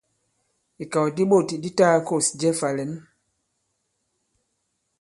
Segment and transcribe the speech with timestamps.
[0.83, 2.91] Ìkàw di bôt di ta-gā-kôs jɛ fā-lɛ̌n.